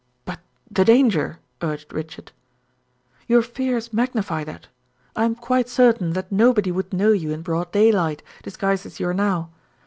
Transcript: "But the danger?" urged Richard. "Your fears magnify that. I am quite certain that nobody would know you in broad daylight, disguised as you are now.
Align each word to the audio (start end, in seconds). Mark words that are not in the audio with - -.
"But 0.25 0.39
the 0.71 0.83
danger?" 0.83 1.37
urged 1.61 1.93
Richard. 1.93 2.31
"Your 3.27 3.43
fears 3.43 3.93
magnify 3.93 4.43
that. 4.45 4.67
I 5.15 5.25
am 5.25 5.35
quite 5.35 5.69
certain 5.69 6.13
that 6.13 6.31
nobody 6.31 6.71
would 6.71 6.91
know 6.91 7.11
you 7.11 7.29
in 7.31 7.43
broad 7.43 7.71
daylight, 7.71 8.23
disguised 8.41 8.87
as 8.87 8.99
you 8.99 9.07
are 9.09 9.13
now. 9.13 9.51